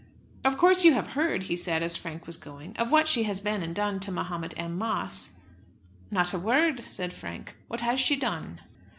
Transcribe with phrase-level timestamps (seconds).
[0.43, 3.39] "Of course you have heard," he said, as Frank was going, "of what she has
[3.39, 4.75] been and done to Mahomet M.
[4.75, 5.29] Moss?"
[6.09, 7.55] "Not a word," said Frank.
[7.67, 8.61] "What has she done?"